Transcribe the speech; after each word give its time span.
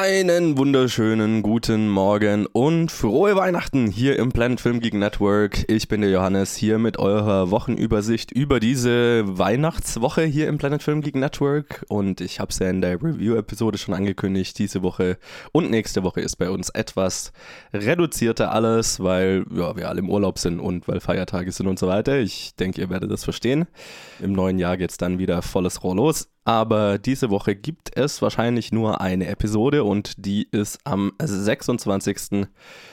Einen 0.00 0.56
wunderschönen 0.56 1.42
guten 1.42 1.88
Morgen 1.88 2.46
und 2.46 2.92
frohe 2.92 3.34
Weihnachten 3.34 3.88
hier 3.88 4.16
im 4.16 4.30
Planet 4.30 4.60
Film 4.60 4.78
Geek 4.78 4.94
Network. 4.94 5.68
Ich 5.68 5.88
bin 5.88 6.02
der 6.02 6.10
Johannes 6.10 6.54
hier 6.54 6.78
mit 6.78 7.00
eurer 7.00 7.50
Wochenübersicht 7.50 8.30
über 8.30 8.60
diese 8.60 9.24
Weihnachtswoche 9.26 10.22
hier 10.22 10.46
im 10.46 10.56
Planet 10.56 10.84
Film 10.84 11.00
Geek 11.00 11.16
Network 11.16 11.84
und 11.88 12.20
ich 12.20 12.38
habe 12.38 12.50
es 12.52 12.60
ja 12.60 12.70
in 12.70 12.80
der 12.80 13.02
Review-Episode 13.02 13.76
schon 13.76 13.92
angekündigt, 13.92 14.56
diese 14.60 14.82
Woche 14.84 15.18
und 15.50 15.68
nächste 15.68 16.04
Woche 16.04 16.20
ist 16.20 16.36
bei 16.36 16.48
uns 16.48 16.68
etwas 16.68 17.32
reduzierter 17.74 18.52
alles, 18.52 19.00
weil 19.00 19.46
ja, 19.52 19.74
wir 19.74 19.88
alle 19.88 19.98
im 19.98 20.10
Urlaub 20.10 20.38
sind 20.38 20.60
und 20.60 20.86
weil 20.86 21.00
Feiertage 21.00 21.50
sind 21.50 21.66
und 21.66 21.80
so 21.80 21.88
weiter. 21.88 22.20
Ich 22.20 22.54
denke, 22.54 22.82
ihr 22.82 22.88
werdet 22.88 23.10
das 23.10 23.24
verstehen. 23.24 23.66
Im 24.20 24.32
neuen 24.32 24.60
Jahr 24.60 24.76
geht 24.76 24.92
es 24.92 24.96
dann 24.96 25.18
wieder 25.18 25.42
volles 25.42 25.82
Rohr 25.82 25.96
los. 25.96 26.28
Aber 26.48 26.96
diese 26.96 27.28
Woche 27.28 27.54
gibt 27.54 27.94
es 27.94 28.22
wahrscheinlich 28.22 28.72
nur 28.72 29.02
eine 29.02 29.26
Episode 29.26 29.84
und 29.84 30.14
die 30.16 30.48
ist 30.50 30.78
am 30.84 31.12
26. 31.20 32.46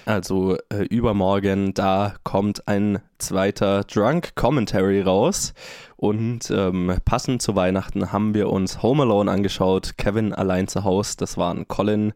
Also 0.06 0.58
äh, 0.68 0.84
übermorgen. 0.90 1.74
Da 1.74 2.16
kommt 2.26 2.68
ein 2.68 3.00
zweiter 3.18 3.86
Drunk 3.86 4.36
Commentary 4.36 5.00
raus. 5.00 5.54
Und 5.96 6.52
ähm, 6.52 6.98
passend 7.06 7.42
zu 7.42 7.56
Weihnachten 7.56 8.12
haben 8.12 8.34
wir 8.34 8.50
uns 8.50 8.84
Home 8.84 9.04
Alone 9.04 9.32
angeschaut. 9.32 9.94
Kevin 9.98 10.34
allein 10.34 10.68
zu 10.68 10.84
Hause. 10.84 11.16
Das 11.18 11.38
waren 11.38 11.66
Colin, 11.70 12.12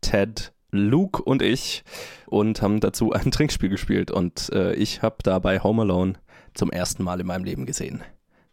Ted, 0.00 0.54
Luke 0.70 1.22
und 1.22 1.42
ich 1.42 1.84
und 2.24 2.62
haben 2.62 2.80
dazu 2.80 3.12
ein 3.12 3.30
Trinkspiel 3.30 3.68
gespielt. 3.68 4.10
Und 4.10 4.50
äh, 4.54 4.72
ich 4.72 5.02
habe 5.02 5.16
dabei 5.22 5.60
Home 5.60 5.82
Alone 5.82 6.14
zum 6.54 6.70
ersten 6.70 7.04
Mal 7.04 7.20
in 7.20 7.26
meinem 7.26 7.44
Leben 7.44 7.66
gesehen. 7.66 8.02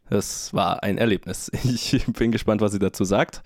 Das 0.09 0.53
war 0.53 0.83
ein 0.83 0.97
Erlebnis. 0.97 1.51
Ich 1.63 2.05
bin 2.05 2.31
gespannt, 2.31 2.61
was 2.61 2.71
sie 2.71 2.79
dazu 2.79 3.03
sagt. 3.03 3.41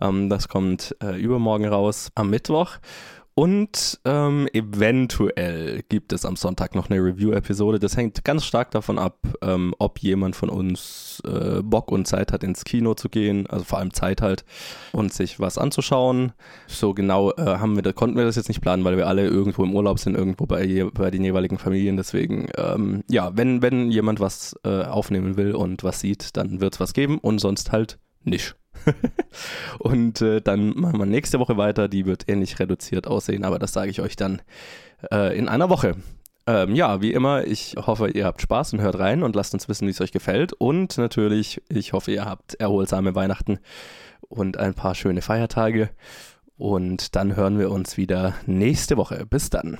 Ähm, 0.00 0.28
das 0.28 0.48
kommt 0.48 0.96
äh, 1.02 1.20
übermorgen 1.20 1.66
raus 1.66 2.10
am 2.14 2.30
Mittwoch. 2.30 2.78
Und 3.38 4.00
ähm, 4.06 4.48
eventuell 4.54 5.82
gibt 5.90 6.14
es 6.14 6.24
am 6.24 6.36
Sonntag 6.36 6.74
noch 6.74 6.88
eine 6.88 6.98
Review-Episode. 7.00 7.78
Das 7.78 7.94
hängt 7.94 8.24
ganz 8.24 8.46
stark 8.46 8.70
davon 8.70 8.98
ab, 8.98 9.18
ähm, 9.42 9.74
ob 9.78 9.98
jemand 9.98 10.34
von 10.34 10.48
uns 10.48 11.22
äh, 11.26 11.60
Bock 11.62 11.92
und 11.92 12.06
Zeit 12.06 12.32
hat, 12.32 12.42
ins 12.42 12.64
Kino 12.64 12.94
zu 12.94 13.10
gehen. 13.10 13.46
Also 13.46 13.66
vor 13.66 13.78
allem 13.78 13.92
Zeit 13.92 14.22
halt 14.22 14.46
und 14.92 15.12
sich 15.12 15.38
was 15.38 15.58
anzuschauen. 15.58 16.32
So 16.66 16.94
genau 16.94 17.30
äh, 17.32 17.58
haben 17.58 17.76
wir, 17.76 17.92
konnten 17.92 18.16
wir 18.16 18.24
das 18.24 18.36
jetzt 18.36 18.48
nicht 18.48 18.62
planen, 18.62 18.84
weil 18.84 18.96
wir 18.96 19.06
alle 19.06 19.26
irgendwo 19.26 19.64
im 19.64 19.74
Urlaub 19.74 19.98
sind, 19.98 20.16
irgendwo 20.16 20.46
bei, 20.46 20.86
bei 20.94 21.10
den 21.10 21.22
jeweiligen 21.22 21.58
Familien. 21.58 21.98
Deswegen, 21.98 22.48
ähm, 22.56 23.04
ja, 23.06 23.36
wenn, 23.36 23.60
wenn 23.60 23.90
jemand 23.90 24.18
was 24.18 24.58
äh, 24.64 24.84
aufnehmen 24.84 25.36
will 25.36 25.54
und 25.54 25.84
was 25.84 26.00
sieht, 26.00 26.38
dann 26.38 26.62
wird 26.62 26.72
es 26.72 26.80
was 26.80 26.94
geben 26.94 27.18
und 27.18 27.38
sonst 27.38 27.70
halt 27.70 27.98
nicht. 28.24 28.56
und 29.78 30.20
äh, 30.20 30.40
dann 30.40 30.78
machen 30.78 30.98
wir 30.98 31.06
nächste 31.06 31.38
Woche 31.38 31.56
weiter. 31.56 31.88
Die 31.88 32.06
wird 32.06 32.28
ähnlich 32.28 32.58
reduziert 32.58 33.06
aussehen, 33.06 33.44
aber 33.44 33.58
das 33.58 33.72
sage 33.72 33.90
ich 33.90 34.00
euch 34.00 34.16
dann 34.16 34.42
äh, 35.12 35.36
in 35.36 35.48
einer 35.48 35.70
Woche. 35.70 35.96
Ähm, 36.48 36.76
ja, 36.76 37.00
wie 37.00 37.12
immer, 37.12 37.44
ich 37.44 37.74
hoffe, 37.76 38.08
ihr 38.10 38.24
habt 38.24 38.40
Spaß 38.40 38.74
und 38.74 38.80
hört 38.80 38.98
rein 38.98 39.24
und 39.24 39.34
lasst 39.34 39.52
uns 39.52 39.68
wissen, 39.68 39.86
wie 39.88 39.90
es 39.90 40.00
euch 40.00 40.12
gefällt. 40.12 40.52
Und 40.52 40.96
natürlich, 40.96 41.60
ich 41.68 41.92
hoffe, 41.92 42.12
ihr 42.12 42.24
habt 42.24 42.54
erholsame 42.54 43.14
Weihnachten 43.14 43.58
und 44.20 44.56
ein 44.56 44.74
paar 44.74 44.94
schöne 44.94 45.22
Feiertage. 45.22 45.90
Und 46.56 47.16
dann 47.16 47.36
hören 47.36 47.58
wir 47.58 47.70
uns 47.70 47.96
wieder 47.96 48.34
nächste 48.46 48.96
Woche. 48.96 49.26
Bis 49.26 49.50
dann. 49.50 49.78